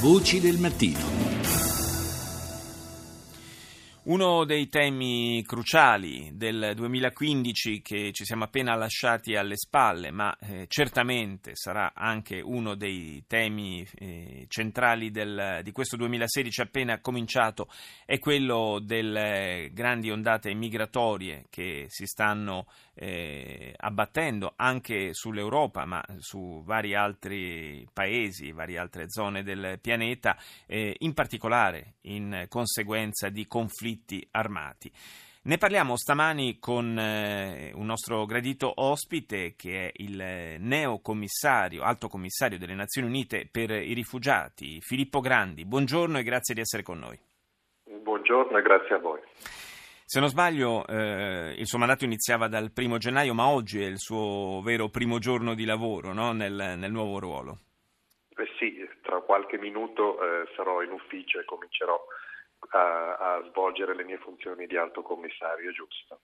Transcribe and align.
Voci 0.00 0.38
del 0.38 0.58
mattino. 0.58 1.28
Uno 4.04 4.44
dei 4.44 4.68
temi 4.68 5.42
cruciali 5.44 6.30
del 6.34 6.72
2015 6.76 7.82
che 7.82 8.12
ci 8.12 8.24
siamo 8.24 8.44
appena 8.44 8.76
lasciati 8.76 9.34
alle 9.34 9.56
spalle, 9.56 10.12
ma 10.12 10.34
eh, 10.38 10.66
certamente 10.68 11.56
sarà 11.56 11.92
anche 11.94 12.40
uno 12.40 12.76
dei 12.76 13.24
temi 13.26 13.84
eh, 13.96 14.46
centrali 14.48 15.10
del, 15.10 15.60
di 15.64 15.72
questo 15.72 15.96
2016 15.96 16.60
appena 16.60 17.00
cominciato, 17.00 17.68
è 18.06 18.20
quello 18.20 18.78
delle 18.80 19.68
grandi 19.72 20.10
ondate 20.10 20.54
migratorie 20.54 21.46
che 21.50 21.86
si 21.88 22.06
stanno 22.06 22.66
eh, 22.98 23.72
abbattendo 23.76 24.54
anche 24.56 25.14
sull'Europa, 25.14 25.84
ma 25.84 26.04
su 26.18 26.62
vari 26.64 26.94
altri 26.94 27.86
paesi, 27.92 28.52
varie 28.52 28.78
altre 28.78 29.08
zone 29.08 29.42
del 29.42 29.78
pianeta, 29.80 30.36
eh, 30.66 30.96
in 30.98 31.14
particolare 31.14 31.94
in 32.02 32.46
conseguenza 32.48 33.28
di 33.28 33.46
conflitti 33.46 34.26
armati. 34.32 34.90
Ne 35.40 35.56
parliamo 35.56 35.96
stamani 35.96 36.58
con 36.58 36.98
eh, 36.98 37.72
un 37.74 37.86
nostro 37.86 38.26
gradito 38.26 38.70
ospite 38.82 39.54
che 39.56 39.86
è 39.86 39.92
il 39.96 40.56
neo 40.58 41.00
commissario, 41.00 41.82
alto 41.82 42.08
commissario 42.08 42.58
delle 42.58 42.74
Nazioni 42.74 43.06
Unite 43.06 43.48
per 43.50 43.70
i 43.70 43.94
rifugiati, 43.94 44.80
Filippo 44.80 45.20
Grandi. 45.20 45.64
Buongiorno 45.64 46.18
e 46.18 46.22
grazie 46.22 46.54
di 46.54 46.60
essere 46.60 46.82
con 46.82 46.98
noi. 46.98 47.18
Buongiorno 47.84 48.58
e 48.58 48.62
grazie 48.62 48.96
a 48.96 48.98
voi. 48.98 49.20
Se 50.10 50.20
non 50.20 50.30
sbaglio, 50.30 50.86
eh, 50.86 51.52
il 51.58 51.66
suo 51.66 51.76
mandato 51.76 52.06
iniziava 52.06 52.48
dal 52.48 52.72
primo 52.72 52.96
gennaio, 52.96 53.34
ma 53.34 53.48
oggi 53.48 53.82
è 53.82 53.84
il 53.84 53.98
suo 53.98 54.62
vero 54.64 54.88
primo 54.88 55.18
giorno 55.18 55.52
di 55.52 55.66
lavoro 55.66 56.14
no? 56.14 56.32
nel, 56.32 56.76
nel, 56.78 56.90
nuovo 56.90 57.18
ruolo. 57.18 57.58
Eh 58.34 58.48
sì, 58.58 58.88
tra 59.02 59.20
qualche 59.20 59.58
minuto 59.58 60.18
eh, 60.18 60.48
sarò 60.56 60.80
in 60.80 60.92
ufficio 60.92 61.38
e 61.40 61.44
comincerò 61.44 62.02
a, 62.70 63.16
a 63.16 63.42
svolgere 63.50 63.94
le 63.94 64.04
mie 64.04 64.16
funzioni 64.16 64.66
di 64.66 64.78
alto 64.78 65.02
commissario, 65.02 65.72
giusto. 65.72 66.20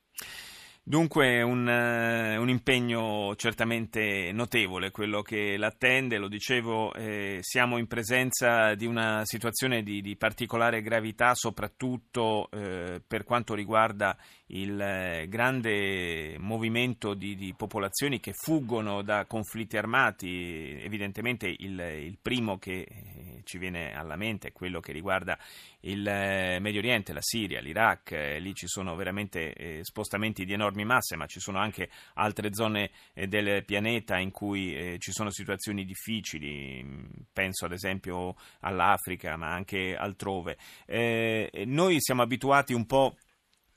Dunque 0.86 1.40
un, 1.40 1.66
uh, 1.66 2.38
un, 2.38 2.50
impegno 2.50 3.34
certamente 3.36 4.32
notevole 4.32 4.90
quello 4.90 5.22
che 5.22 5.56
l'attende, 5.56 6.18
lo 6.18 6.28
dicevo, 6.28 6.92
eh, 6.92 7.38
siamo 7.40 7.78
in 7.78 7.86
presenza 7.86 8.74
di 8.74 8.84
una 8.84 9.22
situazione 9.24 9.82
di, 9.82 10.02
di 10.02 10.14
particolare 10.14 10.82
gravità 10.82 11.34
soprattutto 11.34 12.50
eh, 12.50 13.00
per 13.06 13.24
quanto 13.24 13.54
riguarda 13.54 14.14
il 14.48 14.78
eh, 14.78 15.26
grande 15.26 16.36
movimento 16.38 17.14
di, 17.14 17.34
di, 17.34 17.54
popolazioni 17.56 18.20
che 18.20 18.34
fuggono 18.34 19.00
da 19.00 19.24
conflitti 19.24 19.78
armati, 19.78 20.78
evidentemente 20.82 21.46
il, 21.46 21.80
il 21.80 22.18
primo 22.20 22.58
che 22.58 22.80
eh, 22.80 23.40
ci 23.44 23.56
viene 23.56 23.94
alla 23.94 24.16
mente 24.16 24.48
è 24.48 24.52
quello 24.52 24.80
che 24.80 24.92
riguarda 24.92 25.38
il 25.84 26.06
eh, 26.06 26.58
Medio 26.60 26.80
Oriente, 26.80 27.12
la 27.12 27.20
Siria, 27.22 27.60
l'Iraq, 27.60 28.12
eh, 28.12 28.38
lì 28.38 28.54
ci 28.54 28.66
sono 28.66 28.94
veramente 28.94 29.52
eh, 29.52 29.80
spostamenti 29.82 30.44
di 30.44 30.52
enormi 30.52 30.84
masse, 30.84 31.16
ma 31.16 31.26
ci 31.26 31.40
sono 31.40 31.58
anche 31.58 31.90
altre 32.14 32.52
zone 32.52 32.90
del 33.12 33.64
pianeta 33.64 34.18
in 34.18 34.30
cui 34.30 34.96
ci 34.98 35.12
sono 35.12 35.30
situazioni 35.30 35.84
difficili, 35.84 36.82
mm, 36.82 37.04
penso 37.32 37.66
ad 37.66 37.72
esempio 37.72 38.34
all'Africa, 38.60 39.36
ma 39.36 39.52
anche 39.52 39.96
altrove. 39.96 40.56
Noi 40.86 41.96
siamo 42.00 42.22
abituati 42.22 42.72
un 42.72 42.86
po' 42.86 43.16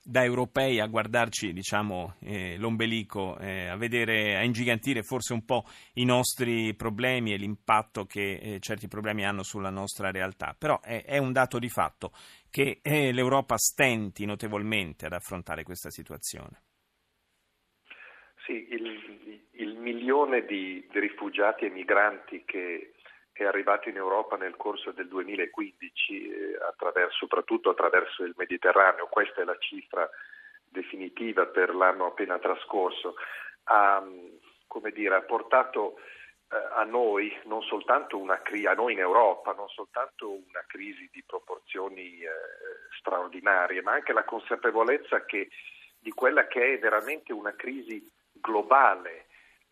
da 0.09 0.23
europei 0.23 0.80
a 0.80 0.88
guardarci 0.88 1.52
diciamo, 1.52 2.16
eh, 2.22 2.55
l'ombelico, 2.58 3.38
eh, 3.39 3.67
a 3.67 3.75
vedere, 3.75 4.38
a 4.38 4.44
ingigantire 4.44 5.03
forse 5.03 5.33
un 5.33 5.44
po' 5.44 5.66
i 5.95 6.05
nostri 6.05 6.73
problemi 6.75 7.33
e 7.33 7.38
l'impatto 7.38 8.05
che 8.05 8.39
eh, 8.41 8.59
certi 8.61 8.88
problemi 8.88 9.25
hanno 9.25 9.44
sulla 9.44 9.69
nostra 9.69 10.09
realtà. 10.09 10.55
Però 10.58 10.80
è, 10.80 11.03
è 11.03 11.17
un 11.17 11.33
dato 11.33 11.59
di 11.59 11.67
fatto 11.67 12.11
che 12.49 12.80
eh, 12.81 13.11
l'Europa 13.11 13.58
stenti 13.58 14.25
notevolmente 14.25 15.05
ad 15.08 15.11
affrontare 15.11 15.64
questa 15.64 15.89
situazione. 15.89 16.61
Sì, 18.45 18.65
il, 18.70 19.42
il 19.52 19.76
milione 19.76 20.45
di, 20.45 20.87
di 20.89 20.99
rifugiati 21.02 21.65
e 21.65 21.70
migranti 21.70 22.43
che 22.45 22.93
è 23.43 23.48
arrivato 23.48 23.89
in 23.89 23.95
Europa 23.95 24.36
nel 24.37 24.55
corso 24.55 24.92
del 24.92 25.08
2015, 25.08 26.30
eh, 26.30 26.58
attraverso, 26.67 27.17
soprattutto 27.17 27.70
attraverso 27.70 28.23
il 28.23 28.33
Mediterraneo, 28.37 29.08
questa 29.08 29.42
è 29.42 29.43
la 29.45 29.58
cifra 29.58 30.09
definitiva 30.70 31.45
per 31.45 31.73
l'anno 31.73 32.08
appena 32.08 32.39
trascorso, 32.39 33.15
ha, 33.65 34.03
dire, 34.92 35.15
ha 35.15 35.21
portato 35.21 35.97
eh, 36.49 36.55
a 36.55 36.83
noi 36.83 37.36
crisi, 38.42 38.65
a 38.65 38.73
noi 38.73 38.93
in 38.93 38.99
Europa, 38.99 39.53
non 39.53 39.67
soltanto 39.70 40.31
una 40.31 40.64
crisi 40.67 41.09
di 41.11 41.23
proporzioni 41.26 42.20
eh, 42.20 42.30
straordinarie, 42.97 43.81
ma 43.81 43.93
anche 43.93 44.14
la 44.14 44.23
consapevolezza 44.23 45.26
che, 45.26 45.49
di 45.99 46.11
quella 46.11 46.47
che 46.47 46.73
è 46.73 46.80
veramente 46.80 47.33
una 47.33 47.53
crisi 47.55 48.02
globale 48.33 49.27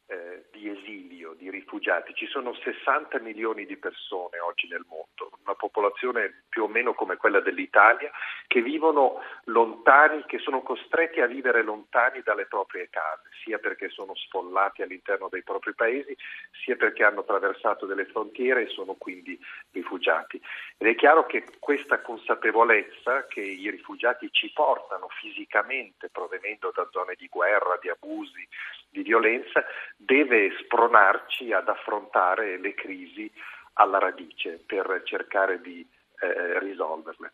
eh, 0.07 0.45
di 0.51 0.69
esilio, 0.69 1.33
di 1.33 1.49
rifugiati. 1.49 2.13
Ci 2.13 2.27
sono 2.27 2.53
60 2.53 3.19
milioni 3.19 3.65
di 3.65 3.77
persone 3.77 4.39
oggi 4.39 4.67
nel 4.67 4.85
mondo, 4.87 5.31
una 5.43 5.55
popolazione 5.55 6.43
più 6.47 6.63
o 6.63 6.67
meno 6.67 6.93
come 6.93 7.17
quella 7.17 7.39
dell'Italia, 7.39 8.11
che 8.47 8.61
vivono 8.61 9.21
lontani, 9.45 10.23
che 10.27 10.39
sono 10.39 10.61
costretti 10.61 11.21
a 11.21 11.27
vivere 11.27 11.63
lontani 11.63 12.21
dalle 12.23 12.45
proprie 12.45 12.87
case, 12.89 13.29
sia 13.43 13.57
perché 13.57 13.89
sono 13.89 14.15
sfollati 14.15 14.81
all'interno 14.81 15.27
dei 15.29 15.43
propri 15.43 15.73
paesi, 15.73 16.15
sia 16.63 16.75
perché 16.75 17.03
hanno 17.03 17.21
attraversato 17.21 17.85
delle 17.85 18.05
frontiere 18.05 18.63
e 18.63 18.69
sono 18.69 18.93
quindi 18.93 19.39
rifugiati. 19.71 20.41
Ed 20.77 20.87
è 20.87 20.95
chiaro 20.95 21.25
che 21.25 21.45
questa 21.59 22.01
consapevolezza 22.01 23.25
che 23.27 23.41
i 23.41 23.69
rifugiati 23.69 24.29
ci 24.31 24.51
portano 24.53 25.07
fisicamente, 25.19 26.09
provenendo 26.09 26.71
da 26.73 26.87
zone 26.91 27.15
di 27.17 27.27
guerra, 27.27 27.77
di 27.81 27.89
abusi, 27.89 28.47
di 28.89 29.01
violenza, 29.01 29.65
deve 29.95 30.51
spronarci 30.63 31.51
ad 31.51 31.67
affrontare 31.67 32.57
le 32.57 32.73
crisi 32.73 33.31
alla 33.73 33.99
radice 33.99 34.61
per 34.65 35.01
cercare 35.03 35.61
di 35.61 35.85
eh, 36.19 36.59
risolverle. 36.59 37.33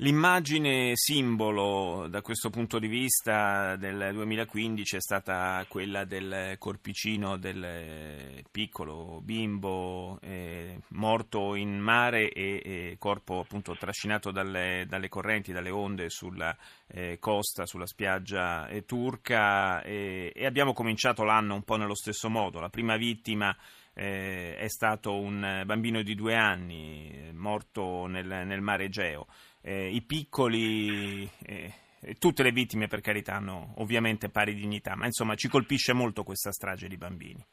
L'immagine 0.00 0.92
simbolo 0.94 2.06
da 2.10 2.20
questo 2.20 2.50
punto 2.50 2.78
di 2.78 2.86
vista 2.86 3.76
del 3.76 4.10
2015 4.12 4.96
è 4.96 5.00
stata 5.00 5.64
quella 5.68 6.04
del 6.04 6.56
corpicino 6.58 7.38
del 7.38 8.44
piccolo 8.50 9.22
bimbo 9.22 10.18
eh, 10.20 10.80
morto 10.88 11.54
in 11.54 11.78
mare 11.78 12.30
e, 12.30 12.60
e 12.62 12.96
corpo 12.98 13.40
appunto 13.40 13.74
trascinato 13.74 14.30
dalle, 14.30 14.84
dalle, 14.86 15.08
correnti, 15.08 15.52
dalle 15.52 15.70
onde 15.70 16.10
sulla 16.10 16.54
eh, 16.88 17.16
costa, 17.18 17.64
sulla 17.64 17.86
spiaggia 17.86 18.68
eh, 18.68 18.84
turca 18.84 19.80
e 19.80 20.44
abbiamo 20.44 20.74
cominciato 20.74 21.24
l'anno 21.24 21.54
un 21.54 21.62
po' 21.62 21.76
nello 21.76 21.94
stesso 21.94 22.28
modo. 22.28 22.60
La 22.60 22.68
prima 22.68 22.98
vittima 22.98 23.56
eh, 23.96 24.56
è 24.56 24.68
stato 24.68 25.18
un 25.18 25.62
bambino 25.64 26.02
di 26.02 26.14
due 26.14 26.34
anni 26.34 27.32
morto 27.32 28.06
nel, 28.06 28.26
nel 28.26 28.60
mare 28.60 28.84
Egeo 28.84 29.26
eh, 29.66 29.88
i 29.88 30.02
piccoli, 30.02 31.28
eh, 31.44 31.72
tutte 32.20 32.44
le 32.44 32.52
vittime 32.52 32.86
per 32.86 33.00
carità 33.00 33.34
hanno 33.34 33.74
ovviamente 33.78 34.28
pari 34.28 34.54
dignità, 34.54 34.94
ma 34.94 35.06
insomma 35.06 35.34
ci 35.34 35.48
colpisce 35.48 35.92
molto 35.92 36.22
questa 36.22 36.52
strage 36.52 36.86
di 36.86 36.96
bambini. 36.96 37.44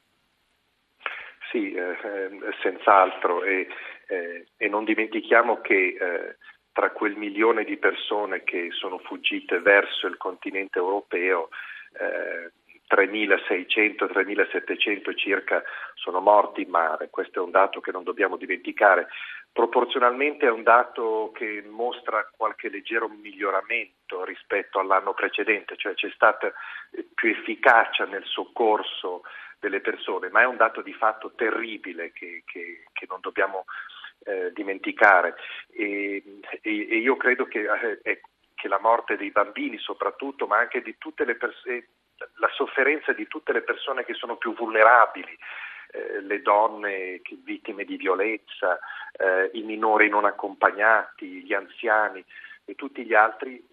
Sì, 1.52 1.74
eh, 1.74 1.98
senz'altro 2.62 3.44
e, 3.44 3.68
eh, 4.08 4.46
e, 4.56 4.68
non 4.70 4.86
dimentichiamo 4.86 5.62
che 5.62 5.96
eh, 6.00 6.38
tra 6.72 6.92
quel 6.92 7.16
milione 7.16 7.64
di 7.64 7.78
persone 7.78 8.44
che 8.44 8.70
sono 8.72 9.00
fuggite 9.00 9.60
verso 9.60 10.08
il 10.08 10.18
continente 10.18 10.80
europeo 10.80 11.50
3.600-3.700 12.90 15.10
eh, 15.10 15.16
circa 15.16 15.64
sono 15.96 16.20
morti 16.20 16.64
in 16.64 16.70
mare, 16.70 17.10
questo 17.10 17.40
è 17.40 17.44
un 17.44 17.52
dato 17.52 17.80
che 17.82 17.92
non 17.92 18.04
dobbiamo 18.04 18.38
dimenticare. 18.38 19.08
Proporzionalmente 19.52 20.48
è 20.48 20.52
un 20.52 20.64
dato 20.64 21.32
che 21.34 21.64
mostra 21.70 22.28
qualche 22.36 22.70
leggero 22.70 23.08
miglioramento 23.08 24.24
rispetto 24.24 24.80
all'anno 24.80 25.14
precedente, 25.14 25.76
cioè 25.78 25.94
c'è 25.94 26.10
stata 26.10 26.52
più 27.14 27.30
efficacia 27.30 28.06
nel 28.06 28.26
soccorso 28.26 29.22
delle 29.60 29.80
persone, 29.80 30.30
ma 30.30 30.42
è 30.42 30.46
un 30.46 30.58
dato 30.58 30.82
di 30.82 30.94
fatto 30.94 31.34
terribile 31.36 32.12
che, 32.12 32.42
che, 32.46 32.86
che 32.92 33.06
non 33.08 33.20
dobbiamo 33.22 33.66
eh, 34.26 34.52
dimenticare 34.54 35.36
e, 35.72 36.24
e, 36.62 36.62
e, 36.62 36.98
io 36.98 37.16
credo 37.16 37.46
che, 37.46 37.66
eh, 38.04 38.22
che, 38.56 38.68
la 38.68 38.80
morte 38.80 39.18
dei 39.18 39.32
bambini 39.32 39.78
soprattutto, 39.78 40.48
ma 40.48 40.58
anche 40.58 40.82
di 40.82 40.96
tutte 40.98 41.26
le 41.26 41.36
persone, 41.36 41.88
la 42.44 42.50
sofferenza 42.52 43.14
di 43.14 43.26
tutte 43.28 43.54
le 43.54 43.62
persone 43.62 44.04
che 44.04 44.14
sono 44.14 44.36
più 44.36 44.54
vulnerabili, 44.54 45.38
eh, 45.92 46.22
le 46.22 46.42
donne 46.42 47.22
vittime 47.46 47.86
di 47.86 47.96
violenza, 47.96 48.80
eh, 49.14 49.50
i 49.54 49.62
minori 49.62 50.10
non 50.10 50.26
accompagnati, 50.26 51.42
gli 51.42 51.54
anziani 51.54 52.24
e 52.66 52.76
tutti 52.76 53.06
gli 53.06 53.14
altri, 53.14 53.64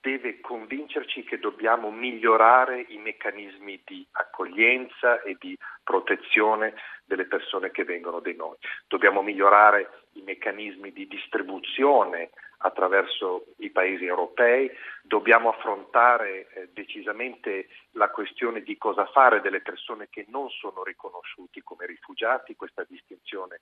deve 0.00 0.40
convincerci 0.40 1.24
che 1.24 1.38
dobbiamo 1.40 1.90
migliorare 1.90 2.86
i 2.88 2.98
meccanismi 2.98 3.82
di 3.84 4.06
accoglienza 4.12 5.20
e 5.22 5.36
di 5.38 5.56
protezione 5.82 6.74
delle 7.04 7.24
persone 7.24 7.72
che 7.72 7.84
vengono 7.84 8.20
da 8.20 8.32
noi. 8.36 8.56
Dobbiamo 8.86 9.22
migliorare 9.22 9.88
i 10.12 10.22
meccanismi 10.22 10.92
di 10.92 11.08
distribuzione 11.08 12.30
attraverso 12.62 13.46
i 13.58 13.70
paesi 13.70 14.04
europei, 14.04 14.70
dobbiamo 15.02 15.50
affrontare 15.50 16.48
eh, 16.48 16.68
decisamente 16.72 17.68
la 17.92 18.08
questione 18.10 18.62
di 18.62 18.76
cosa 18.78 19.06
fare 19.06 19.40
delle 19.40 19.60
persone 19.60 20.08
che 20.10 20.26
non 20.28 20.48
sono 20.48 20.82
riconosciuti 20.82 21.62
come 21.62 21.86
rifugiati, 21.86 22.56
questa 22.56 22.84
distinzione 22.88 23.60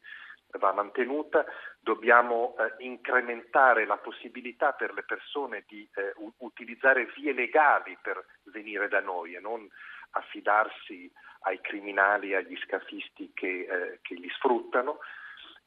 va 0.59 0.73
mantenuta, 0.73 1.45
dobbiamo 1.79 2.57
eh, 2.59 2.85
incrementare 2.85 3.87
la 3.87 3.99
possibilità 3.99 4.73
per 4.73 4.93
le 4.95 5.05
persone 5.05 5.65
di 5.69 5.89
eh, 5.95 6.13
utilizzare 6.39 7.11
vie 7.17 7.33
legali 7.33 7.97
per 8.01 8.25
venire 8.45 8.89
da 8.89 9.01
noi 9.01 9.35
e 9.35 9.41
non 9.41 9.69
affidarsi 10.11 11.11
ai 11.43 11.61
criminali 11.61 12.35
agli 12.35 12.57
scafisti 12.65 13.31
che, 13.33 13.67
eh, 13.69 13.99
che 14.03 14.15
li 14.15 14.29
sfruttano. 14.31 14.99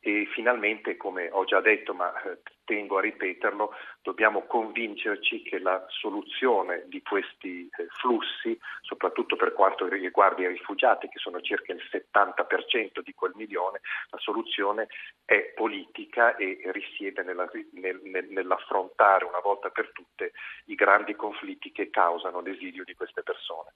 E 0.05 0.27
finalmente, 0.33 0.97
come 0.97 1.29
ho 1.31 1.45
già 1.45 1.61
detto, 1.61 1.93
ma 1.93 2.13
eh, 2.23 2.39
tengo 2.65 2.97
a 2.97 3.01
ripeterlo, 3.01 3.71
dobbiamo 4.01 4.45
convincerci 4.45 5.41
che 5.41 5.59
la 5.59 5.83
soluzione 5.89 6.83
di 6.87 7.01
questi 7.01 7.69
eh, 7.77 7.87
flussi, 7.99 8.57
soprattutto 8.81 9.35
per 9.35 9.53
quanto 9.53 9.87
riguarda 9.87 10.41
i 10.41 10.47
rifugiati, 10.47 11.07
che 11.07 11.19
sono 11.19 11.41
circa 11.41 11.73
il 11.73 11.81
70% 11.89 13.01
di 13.03 13.13
quel 13.13 13.33
milione, 13.35 13.81
la 14.09 14.19
soluzione 14.19 14.87
è 15.25 15.53
politica 15.55 16.35
e 16.35 16.59
risiede 16.71 17.23
nella, 17.23 17.49
nel, 17.71 17.99
nel, 18.03 18.27
nell'affrontare 18.29 19.25
una 19.25 19.39
volta 19.39 19.69
per 19.69 19.91
tutte 19.91 20.33
i 20.65 20.75
grandi 20.75 21.15
conflitti 21.15 21.71
che 21.71 21.89
causano 21.89 22.41
l'esilio 22.41 22.83
di 22.83 22.93
queste 22.95 23.23
persone. 23.23 23.73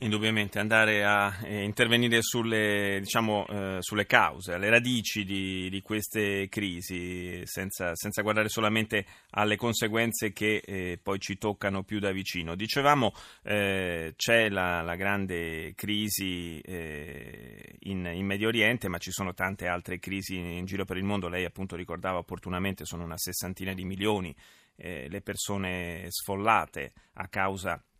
Indubbiamente 0.00 0.58
andare 0.58 1.04
a 1.04 1.32
eh, 1.42 1.62
intervenire 1.62 2.20
sulle, 2.20 2.98
diciamo, 3.00 3.46
eh, 3.48 3.76
sulle, 3.80 4.04
cause, 4.04 4.52
alle 4.52 4.68
radici 4.68 5.24
di, 5.24 5.70
di 5.70 5.80
queste 5.80 6.48
crisi, 6.50 7.40
senza, 7.46 7.94
senza, 7.94 8.05
guardare 8.22 8.48
solamente 8.48 9.06
alle 9.30 9.56
conseguenze 9.56 10.32
che 10.32 10.62
eh, 10.64 10.98
poi 11.02 11.18
ci 11.18 11.38
toccano 11.38 11.82
più 11.82 11.98
da 11.98 12.12
vicino. 12.12 12.54
Dicevamo 12.54 13.12
eh, 13.42 14.14
c'è 14.16 14.48
la, 14.48 14.82
la, 14.82 14.94
grande 14.96 15.74
crisi 15.74 16.60
eh, 16.60 17.76
in, 17.80 18.10
in, 18.12 18.26
Medio 18.26 18.48
Oriente, 18.48 18.88
ma 18.88 18.98
ci 18.98 19.10
sono 19.10 19.34
tante 19.34 19.66
altre 19.66 19.98
crisi 19.98 20.36
in 20.36 20.64
giro 20.64 20.84
per 20.84 20.96
il 20.96 21.04
mondo. 21.04 21.28
Lei 21.28 21.44
appunto 21.44 21.76
ricordava 21.76 22.18
opportunamente, 22.18 22.84
sono 22.84 23.04
una 23.04 23.18
sessantina 23.18 23.72
di 23.72 23.84
milioni 23.84 24.34
eh, 24.76 25.08
le 25.08 25.20
persone 25.22 26.06
sfollate 26.08 26.92
a 27.14 27.28
causa 27.28 27.74
di 27.76 27.95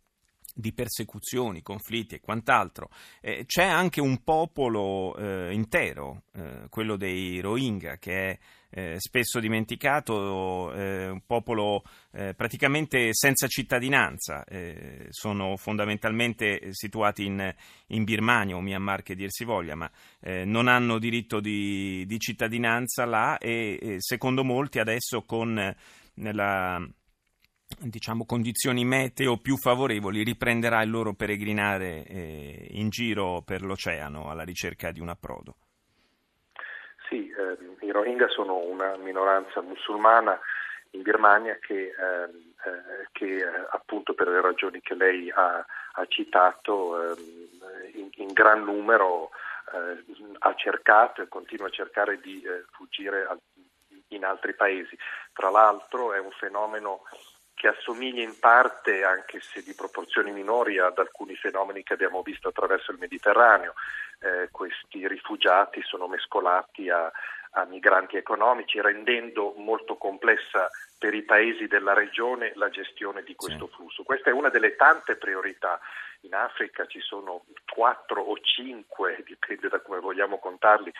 persecuzioni, 0.73 1.61
conflitti 1.61 2.15
e 2.15 2.19
quant'altro. 2.19 2.89
Eh, 3.21 3.45
c'è 3.45 3.63
anche 3.63 4.01
un 4.01 4.23
popolo 4.23 5.15
eh, 5.15 5.53
intero, 5.53 6.23
eh, 6.33 6.67
quello 6.69 6.95
dei 6.95 7.39
Rohingya, 7.39 7.97
che 7.97 8.29
è 8.29 8.39
eh, 8.69 8.95
spesso 8.99 9.39
dimenticato, 9.39 10.73
eh, 10.73 11.09
un 11.09 11.21
popolo 11.25 11.83
eh, 12.11 12.33
praticamente 12.33 13.13
senza 13.13 13.47
cittadinanza, 13.47 14.43
sono 15.09 15.55
fondamentalmente 15.55 16.73
situati 16.73 17.25
in, 17.25 17.53
in, 17.87 18.03
Birmania 18.03 18.55
o 18.55 18.61
Myanmar 18.61 19.03
che 19.03 19.15
dir 19.15 19.31
si 19.31 19.43
voglia, 19.45 19.75
ma 19.75 19.89
non 20.45 20.67
hanno 20.67 20.99
diritto 20.99 21.39
di, 21.39 22.05
di 22.05 22.19
cittadinanza 22.19 23.05
là 23.05 23.37
e, 23.37 23.97
secondo 23.99 24.43
molti 24.43 24.79
adesso 24.79 25.23
con 25.23 25.75
nella 26.15 26.87
diciamo, 27.77 28.25
condizioni 28.25 28.85
meteo 28.85 29.37
più 29.37 29.57
favorevoli 29.57 30.23
riprenderà 30.23 30.81
il 30.81 30.89
loro 30.89 31.13
peregrinare 31.13 32.05
eh, 32.05 32.67
in 32.71 32.89
giro 32.89 33.41
per 33.45 33.61
l'oceano 33.61 34.29
alla 34.29 34.43
ricerca 34.43 34.91
di 34.91 34.99
un 34.99 35.09
approdo. 35.09 35.55
Sì, 37.09 37.29
eh, 37.29 37.85
i 37.85 37.91
Rohingya 37.91 38.27
sono 38.29 38.57
una 38.57 38.97
minoranza 38.97 39.61
musulmana 39.61 40.39
in 40.91 41.01
Birmania 41.01 41.57
che, 41.59 41.93
ehm, 41.97 42.53
eh, 42.65 43.07
che 43.11 43.43
appunto 43.69 44.13
per 44.13 44.27
le 44.27 44.41
ragioni 44.41 44.81
che 44.81 44.95
lei 44.95 45.29
ha, 45.31 45.65
ha 45.93 46.05
citato 46.07 47.11
ehm, 47.11 47.15
in, 47.93 48.09
in, 48.15 48.33
gran 48.33 48.63
numero 48.63 49.31
eh, 49.73 50.03
ha 50.39 50.53
cercato 50.55 51.21
e 51.21 51.27
continua 51.27 51.67
a 51.67 51.71
cercare 51.71 52.19
di 52.19 52.41
eh, 52.41 52.65
fuggire 52.71 53.27
in 54.09 54.25
altri 54.25 54.53
paesi. 54.53 54.97
Tra 55.33 55.49
l'altro 55.49 56.13
è 56.13 56.19
un 56.19 56.31
fenomeno 56.31 57.03
che 57.57 57.69
assomiglia 57.69 58.21
in 58.21 58.37
parte, 58.39 59.03
anche 59.03 59.39
se 59.41 59.63
di 59.63 59.73
proporzioni 59.73 60.31
minori, 60.31 60.77
ad 60.77 60.99
alcuni 60.99 61.35
fenomeni 61.35 61.81
che 61.81 61.93
abbiamo 61.93 62.21
visto 62.21 62.49
attraverso 62.49 62.91
il 62.91 62.99
Mediterraneo. 62.99 63.73
Eh, 64.19 64.49
questi 64.51 65.07
rifugiati 65.07 65.81
sono 65.81 66.07
mescolati 66.07 66.87
a, 66.91 67.11
a 67.51 67.65
migranti 67.65 68.15
economici, 68.15 68.79
rendendo 68.79 69.55
molto 69.57 69.95
complessa 69.95 70.69
per 70.99 71.15
i 71.15 71.23
paesi 71.23 71.65
della 71.65 71.93
regione 71.93 72.51
la 72.53 72.69
gestione 72.69 73.23
di 73.23 73.33
questo 73.33 73.65
sì. 73.69 73.73
flusso. 73.73 74.03
Questa 74.03 74.29
è 74.29 74.33
una 74.33 74.49
delle 74.49 74.75
tante 74.75 75.15
priorità. 75.15 75.79
In 76.21 76.35
Africa 76.35 76.85
ci 76.85 76.99
sono 76.99 77.45
quattro 77.73 78.21
o 78.21 78.37
cinque, 78.39 79.23
dipende 79.25 79.67
da 79.67 79.79
come 79.79 79.99
vogliamo 79.99 80.37
contarli, 80.37 80.93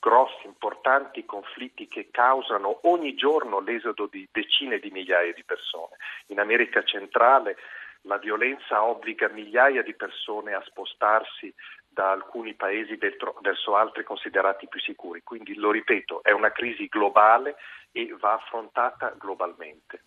grossi, 0.00 0.46
importanti 0.46 1.24
conflitti 1.24 1.86
che 1.86 2.08
causano 2.10 2.80
ogni 2.88 3.14
giorno 3.14 3.60
l'esodo 3.60 4.06
di 4.06 4.26
decine 4.32 4.78
di 4.78 4.90
migliaia 4.90 5.32
di 5.32 5.44
persone. 5.44 5.96
In 6.28 6.40
America 6.40 6.82
centrale 6.82 7.56
la 8.04 8.16
violenza 8.16 8.82
obbliga 8.82 9.28
migliaia 9.28 9.82
di 9.82 9.94
persone 9.94 10.54
a 10.54 10.62
spostarsi 10.64 11.54
da 11.86 12.12
alcuni 12.12 12.54
paesi 12.54 12.96
verso 12.96 13.76
altri 13.76 14.04
considerati 14.04 14.68
più 14.68 14.80
sicuri. 14.80 15.22
Quindi, 15.22 15.54
lo 15.54 15.70
ripeto, 15.70 16.22
è 16.22 16.30
una 16.30 16.50
crisi 16.50 16.86
globale 16.86 17.56
e 17.92 18.14
va 18.20 18.34
affrontata 18.34 19.14
globalmente. 19.18 20.04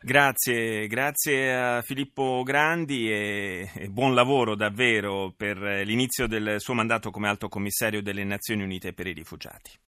Grazie, 0.00 0.86
grazie 0.86 1.54
a 1.54 1.82
Filippo 1.82 2.42
Grandi 2.44 3.10
e, 3.10 3.88
buon 3.88 4.14
lavoro 4.14 4.54
davvero 4.54 5.32
per 5.34 5.56
l'inizio 5.56 6.26
del 6.26 6.60
suo 6.60 6.74
mandato 6.74 7.10
come 7.10 7.28
Alto 7.28 7.48
Commissario 7.48 8.02
delle 8.02 8.24
Nazioni 8.24 8.62
Unite 8.62 8.92
per 8.92 9.06
i 9.06 9.12
Rifugiati. 9.12 9.78